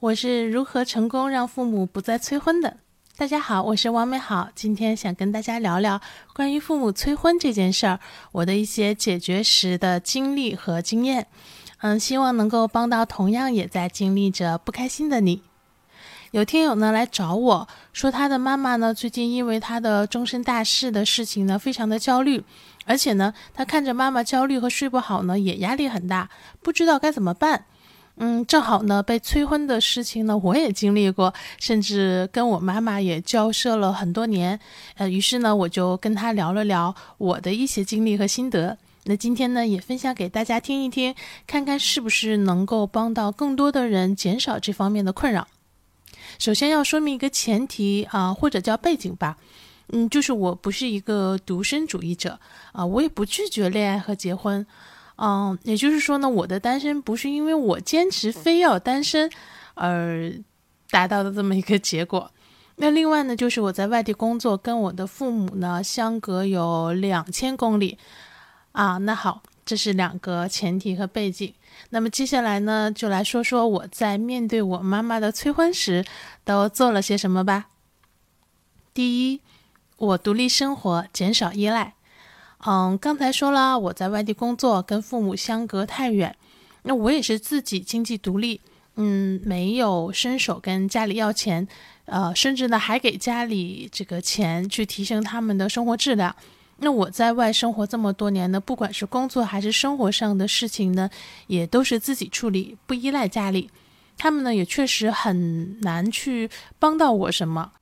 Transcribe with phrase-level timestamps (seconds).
[0.00, 2.78] 我是如何成功让父母不再催婚的。
[3.18, 6.00] 大家好，我是王美好，今天想跟大家聊聊
[6.32, 8.00] 关于父母催婚这件事儿，
[8.32, 11.26] 我的一些解决时的经历和经验。
[11.82, 15.42] 嗯，希望能够帮到同样也在经历着不开心的你。
[16.30, 22.42] 有听友呢来找我说，他的妈妈呢最近因为他的终身大事的事情呢非常的焦虑，
[22.86, 26.30] 而且呢他看着妈妈焦虑和睡不好呢也压力很大，
[26.62, 27.66] 不知道该怎么办。
[28.16, 34.60] 嗯，正好呢，被催婚的事情呢，我也经历过， 甚至跟我妈妈也交涉了很多年。
[34.96, 38.76] 呃，于是呢，我就跟她聊了聊我的一些经历和心得。
[39.04, 41.14] 那今天呢，也分享给大家听一听，
[41.46, 45.48] 看看是不是能够帮到更多的人，减少这方面的困扰。
[46.38, 49.38] 首先要说明一个前提啊，或者叫背景吧。
[49.92, 52.38] 嗯，就是我不是一个独身主义者
[52.72, 54.66] 啊，我也不拒绝恋爱和结婚。
[55.22, 59.30] 嗯，也就是说呢，我的单身不是因为我坚持非要单身
[59.74, 60.32] 而
[60.90, 62.30] 达到的这么一个结果。
[62.76, 67.98] 那另外呢，就是我在外地工作，跟我的父母呢相隔有两千公里
[68.72, 68.96] 啊。
[68.96, 71.52] 那好，这是两个前提和背景。
[71.90, 76.02] 那么接下来呢，就来说说我在面对我妈妈的催婚时
[76.44, 77.66] 都做了些什么吧。
[78.94, 79.42] 第一，
[79.98, 81.92] 我独立生活，减少依赖。
[82.66, 86.36] 嗯，刚才说了，我在外地工作，跟父母相隔太远。
[86.82, 88.60] 那我也是自己经济独立，
[88.96, 91.66] 嗯，没有伸手跟家里要钱，
[92.04, 96.34] 呃，甚至呢还给家里这个钱去提升他们的生活质量。
[96.82, 101.10] 那我在外生活这么多年呢，不管是工作还是生活上的事情呢，
[101.46, 103.70] 也都是自己处理，不依赖家里。
[104.16, 107.72] 他们呢也确实很难去帮到我什么。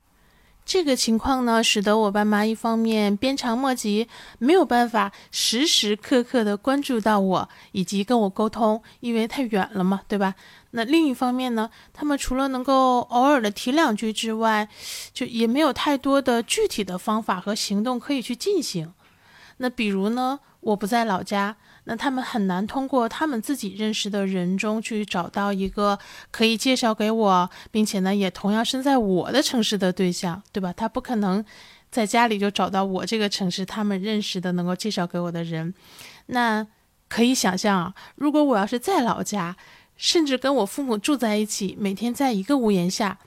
[0.69, 10.35] 这个情况呢，使得我爸妈一方面鞭长莫及，没有办法时时刻刻的关注到我以及跟我沟通，因为太远了嘛，对吧？
[10.69, 14.69] 那另一方面呢，他们除了能够偶尔的提两句之外，
[15.11, 18.93] 就也没有太多的具体的方法和行动可以去进行。
[19.57, 21.57] 那比如呢，我不在老家。
[21.91, 25.97] 那他们很难通过他们自己认识的人中去找到一个
[26.29, 30.71] 可以介绍给我，并且呢也同样身在我的城市的对象，对吧？
[30.71, 31.43] 他不可能
[31.89, 35.73] 在家里就找到我这个城市他们认识的能够介绍给我的人。
[36.27, 36.67] 那
[37.07, 39.55] 可以想象啊，如果我要是在老家，
[39.97, 43.17] 甚至跟我父母住在一起，每天在一个屋檐下，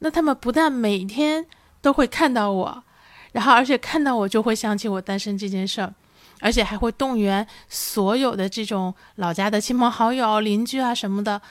[0.00, 1.46] 那他们不但每天
[1.80, 2.82] 都会看到我，
[3.30, 5.94] 然后而且看到我就会想起我单身这件事儿。
[6.40, 11.42] 而且还会动员所有的这种老家的亲朋好友、邻居啊什么的，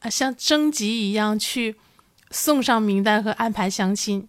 [0.00, 1.76] 啊，像征集一样去
[2.30, 4.28] 送上名单和安排相亲。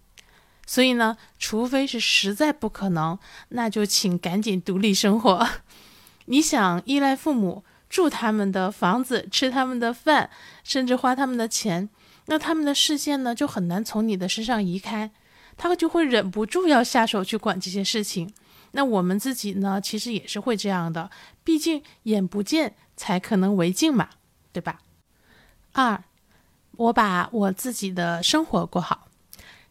[0.66, 3.18] 所以呢，除非是实在不可能，
[3.50, 5.46] 那就请赶紧独立生活。
[6.26, 10.30] 你想依赖父母，住他们的房子，吃他们的饭，
[10.62, 11.90] 甚至花他们的钱，
[12.26, 15.10] 那他们的视线呢就很难从你的身上移开，
[15.58, 18.32] 他就会忍不住要下手去管这些事情。
[18.76, 21.08] 那我们自己呢，其实也是会这样的，
[21.44, 24.08] 毕竟眼不见才可能为净嘛，
[24.52, 24.80] 对吧？
[25.72, 26.02] 二，
[26.76, 29.06] 我把我自己的生活过好。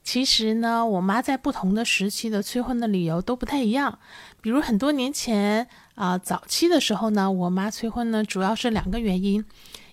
[0.06, 4.00] 其实呢，我妈在不同的时期的催婚的理由都不太一样。
[4.42, 9.44] 比如很多年前啊，早期的时候呢，我妈催婚呢，主要是两个原因，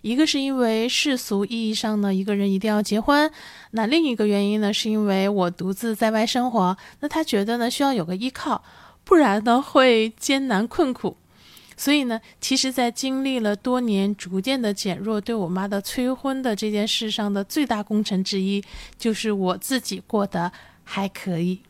[0.02, 3.30] 一个是因为世俗意义上呢，一个人一定要结婚，
[3.72, 8.62] 那另一个原因呢，是因为我独自在外生活，那她觉得呢，需要有个依靠。
[9.10, 11.16] 不然呢会艰难困苦，
[11.76, 18.62] 所以呢，其实，在经历了多年逐渐的减弱对我妈的催婚的这件事上的最大功臣之一，
[18.96, 20.52] 就是我自己过得
[20.84, 21.60] 还可以，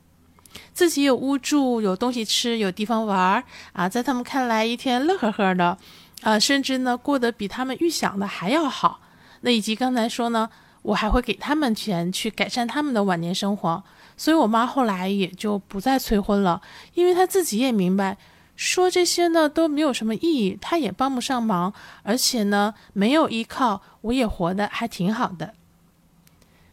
[0.75, 5.79] 自己有屋住，有东西吃，有地方玩儿啊，在他们看来一天乐呵呵的，
[6.21, 9.01] 啊，甚至呢过得比他们预想的还要好。
[9.41, 10.51] 那以及刚才说呢，
[10.83, 13.83] 我还会给他们钱去改善他们的晚年生活。
[14.21, 16.61] 所以，我妈后来也就不再催婚了，
[16.93, 18.19] 因为她自己也明白，
[18.55, 21.73] 说这些呢都没有什么意义，她也帮不上忙，
[22.03, 25.55] 而且呢没有依靠，我也活得还挺好的。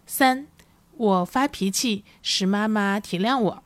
[0.06, 0.48] 三，
[0.98, 3.64] 我发脾气使妈妈体谅我。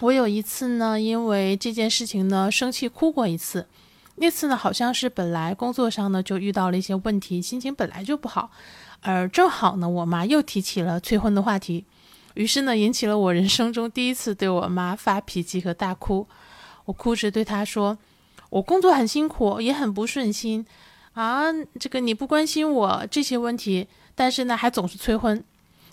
[0.00, 3.68] 我有一次呢，因为这件事情呢生气哭过一次，
[4.16, 8.50] 那次呢好像是本来工作上呢就遇到了一些问题，心情本来就不好，
[9.02, 11.84] 而正好呢我妈又提起了催婚的话题。
[12.34, 16.26] 于是呢，引起了我人生中第一次对我妈发脾气和大哭。
[16.84, 17.98] 我哭着对她说
[18.50, 20.66] ：“我工作很辛苦，也很不顺心
[21.12, 21.44] 啊。
[21.78, 25.42] 这个你不关心我这些问题，但是呢，还总是催婚。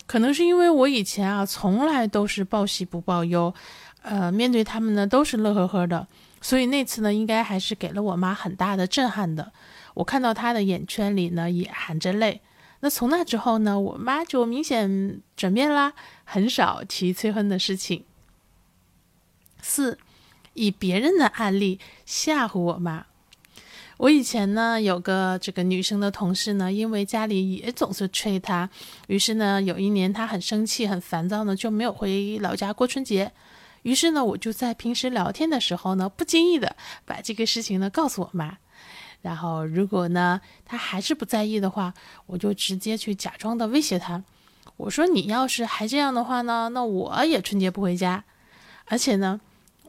[0.06, 3.54] 可能是因为我以前啊，从来都是报喜不报忧，
[4.02, 6.06] 呃，面对他们呢都是乐呵呵的。
[6.40, 9.52] 所以那次呢，应该还是给了我妈很大的震撼的。
[9.94, 12.40] 我看到她的眼圈里呢也含着泪。
[12.80, 15.92] 那从那之后呢，我妈就明显转变啦，
[16.24, 18.04] 很少提催婚的事情。
[19.60, 19.98] 四，
[20.54, 23.06] 以别人的案例吓唬我妈。
[23.98, 28.70] 我以前呢有个这个女生的同事呢，因为家里也总是催她，
[29.08, 33.30] 于是呢有一年她很生气、很烦躁呢，就没有回老家过春节。
[33.82, 38.56] 于是呢，我就在平时聊天的时候呢，不经意的把这个事情呢告诉我妈。
[39.22, 41.94] 然后如果呢他还是不在意的话，
[42.26, 44.22] 我就直接去假装的威胁他，
[44.76, 48.24] 我说你要是还这样的话呢，那我也春节不回家。
[48.86, 49.40] 而且呢。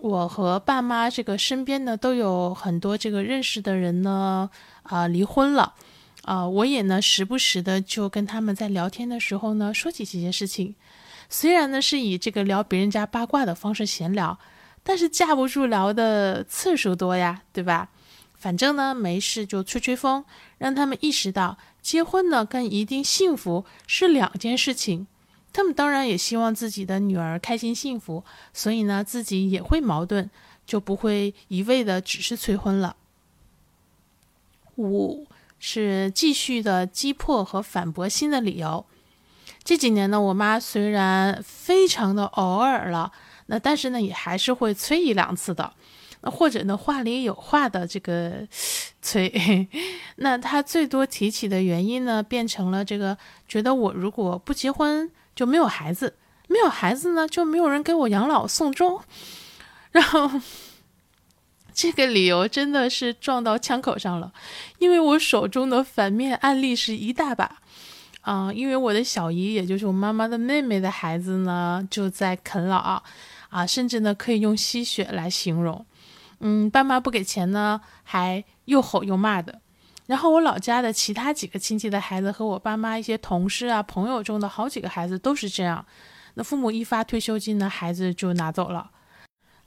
[0.02, 4.50] 我和爸妈这个身边呢都有很多这个认识的人呢，
[4.82, 5.76] 啊离婚了，
[6.24, 10.74] 啊我也呢时不时的就跟他们在聊天的时候呢说起这些事情，
[11.30, 14.40] 虽然呢是以这个聊别人家八卦的方式闲聊，
[14.82, 17.90] 但是架不住聊的次数多呀，对吧？
[18.42, 20.26] 反正呢没事就吹吹风，
[20.58, 25.06] 让他们意识到结婚呢跟一定幸福是两件事情。
[25.54, 30.28] 他们当然也希望自己的女儿开心幸福，所以呢，自己也会矛盾，
[30.66, 32.96] 就不会一味的只是催婚了。
[34.78, 35.28] 五
[35.60, 38.86] 是继续的击破和反驳新的理由。
[39.64, 43.12] 这几年呢，我妈虽然非常的偶尔了，
[43.46, 45.74] 那但是呢，也还是会催一两次的，
[46.24, 48.48] 或者呢，话里有话的这个
[49.02, 49.68] 催。
[50.18, 55.10] 那他最多提起的原因呢，变成了这个，觉得我如果不结婚。
[55.34, 56.14] 就没有孩子，
[56.50, 59.00] 没有孩子呢，就没有人给我养老送终。
[59.92, 60.30] 然后
[61.74, 64.34] 这个理由真的是撞到枪口上了，
[64.80, 67.62] 因为我手中的反面案例是一大把
[68.20, 68.52] 啊。
[68.54, 73.02] 因为我的小姨，也就是我妈妈的妹妹的孩子呢，就在啃老
[73.50, 75.84] 啊，甚至呢可以用吸血来形容。
[76.42, 79.62] 嗯，爸妈不给钱呢，还又吼又骂的。
[80.08, 85.86] 然后我老家的其他几个亲戚的孩子和我爸妈一些同事啊朋友中的好几个孩子都是这样，
[86.34, 88.92] 那父母一发退休金呢，孩子就拿走了，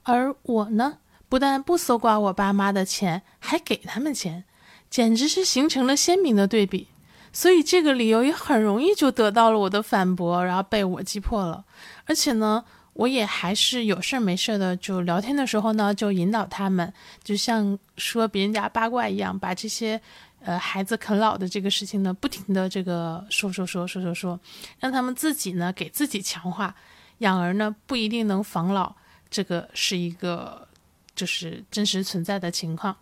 [0.03, 4.43] 而我呢，不但不搜刮我爸妈的钱，还给他们钱，
[4.89, 6.89] 简直是形成了鲜明的对比。
[7.33, 11.65] 所以这个理由也很容易就得到了我的反驳，然后被我击破了。
[12.05, 12.63] 而且呢，
[12.95, 16.91] 我也还是有事儿没事儿的，就聊天的时候呢，就引导他们，
[17.23, 20.01] 就像说别人家八卦一样，把这些。
[20.47, 24.39] 呃，孩子啃老的这个事情呢，不停的这个说说说说说说，
[24.79, 26.75] 让他们自己呢给自己强化，
[27.17, 28.93] 养儿呢不一定能防老，
[29.27, 30.67] 这个是一个
[31.15, 32.95] 就是真实存在的情况。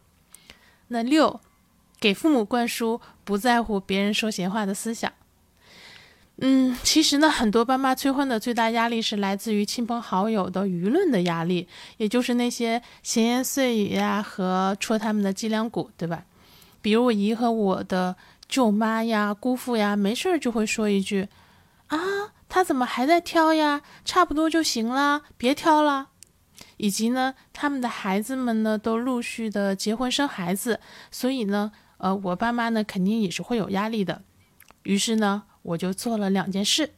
[0.88, 1.42] 那六，
[2.00, 5.12] 给父母灌输不在乎别人说闲话的思想。
[6.46, 16.26] 嗯，其实呢，很多爸妈催婚的最大压力是来自于亲朋好友的舆论的压力，也就是那些闲言碎语呀和戳他们的脊梁骨，对吧？
[16.82, 18.18] 比如我姨和我的
[18.50, 21.30] 舅妈呀、姑父呀，没事儿就会说一句
[21.88, 21.98] ：“啊，
[22.50, 23.82] 他怎么还在挑呀？
[24.04, 26.10] 差不多就行了，别挑了。”
[26.76, 34.24] 以及呢，他们的孩子们呢都陆续的结婚生孩子，所以呢，呃，我爸妈呢肯定也是会有压力的。
[34.84, 36.92] 于是呢，我就做了两件事。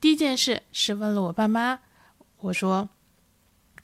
[0.00, 1.80] 第一件事是问了我爸妈，
[2.38, 2.88] 我说：“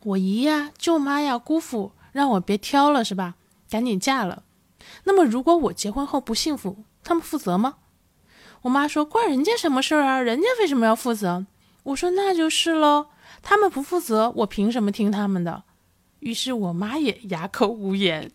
[0.04, 3.34] 我姨呀、舅妈呀、姑父让我别挑了，是吧？
[3.68, 4.44] 赶紧嫁了。”
[5.04, 7.78] 那么，如果我结婚后不幸福，他们负责吗？
[8.62, 10.20] 我妈说：“关人家什么事儿啊？
[10.20, 11.44] 人家为什么要负责？”
[11.84, 13.08] 我说：“那就是喽，
[13.42, 15.64] 他们不负责，我凭什么听他们的？”
[16.20, 18.30] 于是我妈也哑口无言。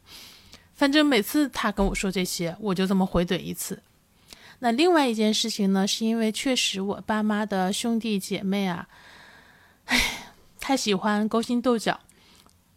[0.74, 3.82] 反正每次她跟我说这些，我就这么回怼一次。
[4.60, 8.88] 那另外一件事情呢，是因为确实我爸妈的兄弟姐妹啊，
[9.86, 10.00] 哎，
[10.60, 12.00] 太喜欢勾心斗角。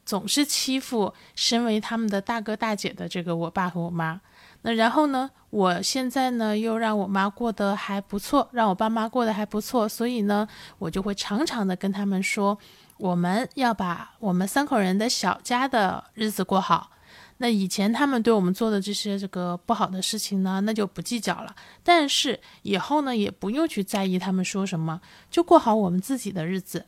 [0.05, 4.21] 总是欺负身为他们的大哥大姐的这个我爸和我妈，
[4.63, 10.47] 那然后呢，我现在呢又让我妈过得还不错，让我爸妈过得还不错，所以呢，
[10.79, 12.59] 我就会常常的跟他们说，
[12.99, 16.91] 我们要把我们三口人的小家的日子过好。
[17.43, 21.53] 那以前他们对我们做的这些这个不好的事情呢，那就不计较了。
[21.83, 26.87] 但是以后呢，也不用去在意他们说什么，就过好我们自己的日子。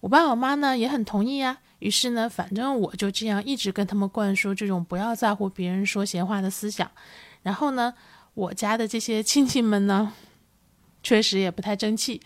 [0.00, 1.58] 我爸我妈呢也很同意呀。
[1.78, 6.90] 于是呢，反正我就这样一直跟他们灌输这种不要在乎别人说闲话的思想。
[7.44, 7.94] 然后呢，
[8.34, 10.12] 我家的这些亲戚们呢，
[11.04, 12.20] 确实也不太争气，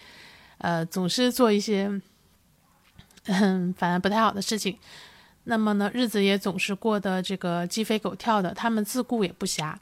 [0.57, 2.01] 呃，总是做一些，
[3.25, 4.79] 嗯，反正不太好的事情。
[5.45, 9.75] 那么呢，日子也总是过得这个鸡飞狗跳的，他们自顾也不暇。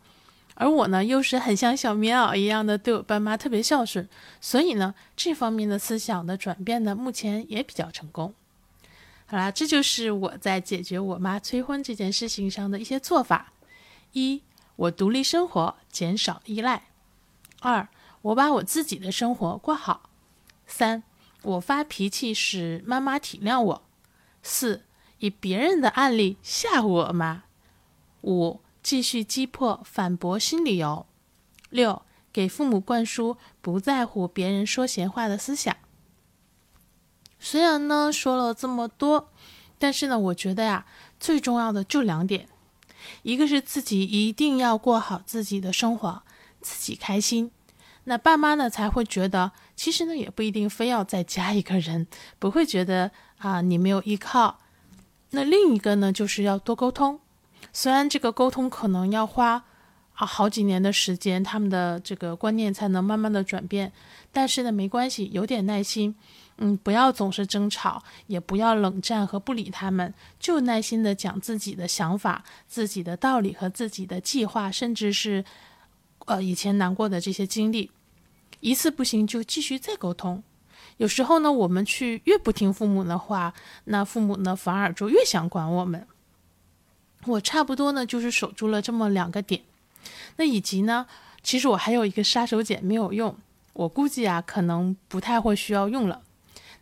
[0.55, 4.07] 而我呢，又是很像小棉袄一样的对我爸妈特别孝顺，
[4.41, 8.35] 所以呢，这方面的思想的转变呢，目前也比较成功。
[9.27, 13.53] 好啦，这就是我在解决我妈催婚这件事情上的一些做法。
[14.13, 14.43] 一，
[14.77, 16.89] 我独立生活，减少依赖。
[17.61, 17.89] 二，
[18.23, 20.11] 我把我自己的生活过好；
[20.67, 21.03] 三，
[21.43, 23.83] 我发脾气使妈妈体谅我；
[24.43, 24.83] 四，
[25.21, 27.43] 以别人的案例吓唬我妈；
[28.23, 31.07] 五，继续击破反驳新理由；
[31.69, 35.77] 六，给父母灌输不在乎别人说闲话的思想。
[37.39, 39.31] 虽然呢说了这么多，
[39.79, 40.87] 但是呢，我觉得呀，
[41.19, 42.49] 最重要的就两点，
[43.23, 46.23] 一个是自己一定要过好自己的生活，
[46.61, 47.51] 自己开心，
[48.05, 52.07] 那爸妈呢才会觉得，其实呢也不一定非要再加一个人，
[52.39, 54.59] 不会觉得啊你没有依靠。
[55.31, 57.21] 那另一个呢，就是要多沟通，
[57.73, 59.65] 虽然这个沟通可能要花
[60.15, 63.93] 啊好几年的时间，他们的这个观念才能慢慢的转变，
[64.33, 66.15] 但是呢没关系，有点耐心。
[66.63, 75.43] 嗯，不要总是争吵，也不要冷战和不理他们，就耐心的讲自己的想法、自己的道理和自己的计划，甚至是，
[76.27, 77.91] 呃，以前难过的这些经历。
[78.61, 80.43] 一次不行就继续再沟通。
[81.01, 83.55] 有时候呢，我们去越不听父母的话，
[83.85, 86.07] 那父母呢反而就越想管我们。
[87.25, 89.63] 我差不多呢就是守住了这么两个点。
[90.37, 91.07] 那以及呢，
[91.43, 93.35] 其实我还有一个杀手锏没有用，
[93.73, 96.21] 我估计啊可能不太会需要用了。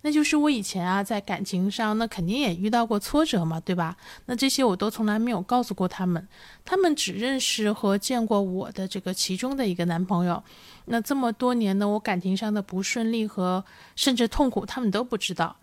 [0.03, 3.97] 那就是我以前啊，在感情上，那肯定也遇到过挫折嘛，对吧？
[4.27, 6.29] 那这些我都从来没有告诉过他们，
[6.65, 10.43] 他们只认识和见过我的这个其中的一个男朋友。
[10.85, 13.65] 那这么多年呢，我感情上的不顺利和
[13.97, 15.57] 甚至痛苦，他们都不知道。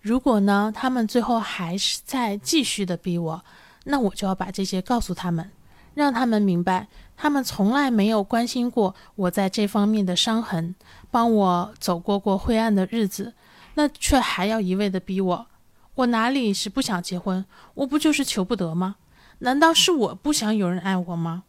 [0.00, 3.44] 如果呢，他们最后还是在继续的逼我，
[3.84, 5.50] 那我就要把这些告诉他们，
[5.94, 6.88] 让他们明白。
[7.16, 10.74] 他们从来没有关心过我在这方面的伤痕，
[11.10, 13.34] 帮我走过过灰暗的日子，
[13.74, 15.46] 那却还要一味的逼我。
[15.94, 17.44] 我哪里是不想结婚？
[17.74, 18.96] 我不就是求不得吗？
[19.38, 21.44] 难道是我不想有人爱我吗？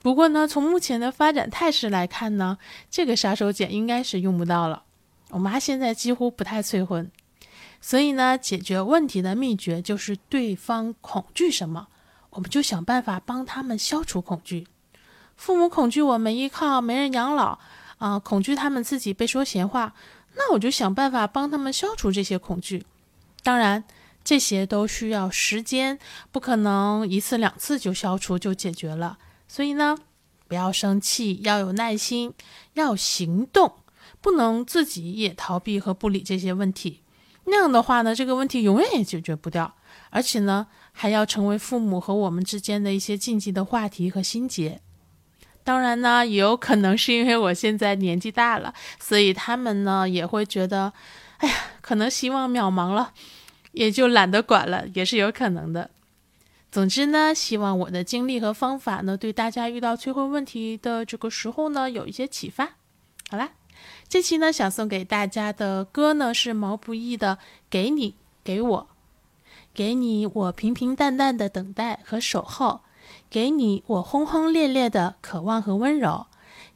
[0.00, 2.58] 不过呢，从目前的发展态势来看呢，
[2.90, 4.82] 这个杀手锏应该是用不到了。
[5.30, 7.08] 我妈现在几乎不太催婚，
[7.80, 11.86] 所以呢，解决问题的秘诀就是对方恐惧什么。
[12.32, 14.66] 我们就想办法帮他们消除恐惧。
[15.36, 17.58] 父母恐惧我们依靠、没人养老
[17.98, 19.94] 啊，恐惧他们自己被说闲话，
[20.36, 22.84] 那我就想办法帮他们消除这些恐惧。
[23.42, 23.84] 当然，
[24.22, 25.98] 这些都需要时间，
[26.30, 29.18] 不可能一次两次就消除就解决了。
[29.48, 29.98] 所以呢，
[30.48, 32.32] 不要生气，要有耐心，
[32.74, 33.74] 要行动，
[34.20, 37.02] 不能自己也逃避和不理这些问题。
[37.44, 39.74] 那样的话呢，这个问题永远也解决不掉，
[40.10, 40.68] 而且呢。
[40.92, 44.80] 还要成为父母和我们之间的一些禁忌的话题和心结。
[45.64, 50.92] 当然呢，也有可能是因为我现在年纪大了，所以他们呢也会觉得，
[51.38, 53.12] 哎呀，可能希望渺茫了，
[53.70, 55.90] 也就懒得管了，也是有可能的。
[56.70, 62.70] 总之呢，希望我的经历和方法呢，对大家遇到催婚问题的这个时候呢，有一些启发。
[63.30, 63.50] 好啦，
[64.08, 67.36] 这期呢想送给大家的歌呢是毛不易的
[67.70, 68.88] 《给你给我》。
[69.74, 72.80] 给你我平平淡淡的等待和守候，
[73.30, 76.26] 给你我轰轰烈烈的渴望和温柔，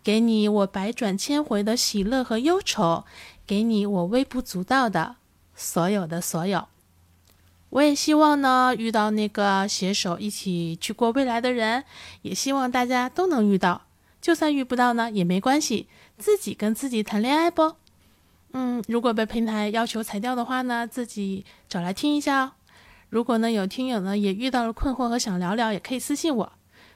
[0.03, 3.05] 给你我百转千回的喜乐和忧愁，
[3.47, 5.17] 给你我微不足道的
[5.55, 6.69] 所有的所有。
[7.71, 11.85] 我也希望呢遇到那个携手一起去过未来的人，
[12.23, 13.83] 也希望大家都能遇到。
[14.23, 17.75] 就算遇不到呢也没关系，自己跟自己谈恋爱不？
[18.53, 22.53] 嗯，如果被平台要求裁掉的话呢，自己找来听一下哦。
[23.17, 26.53] 如果呢有听友呢也遇到了困惑和想聊聊，也可以私信我。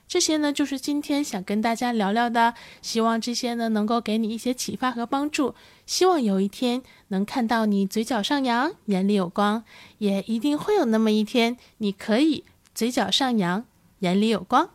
[0.07, 5.55] 这些呢就是今天想跟大家聊聊的，希望这些呢能够给你一些启发和帮助。
[5.87, 9.65] 希望有一天能看到你嘴角上扬，眼里有光，
[9.97, 13.65] 也一定会有那么一天，你可以嘴角上扬，
[14.01, 14.69] 眼里有光。